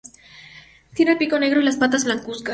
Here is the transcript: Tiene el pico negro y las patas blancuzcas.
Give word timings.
Tiene 0.95 1.11
el 1.11 1.19
pico 1.19 1.37
negro 1.37 1.61
y 1.61 1.63
las 1.63 1.77
patas 1.77 2.05
blancuzcas. 2.05 2.49